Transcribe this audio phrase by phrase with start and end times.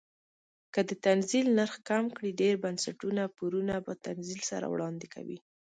[0.73, 5.37] که د تنزیل نرخ کم کړي ډیر بنسټونه پورونه په تنزیل سره وړاندې کوي.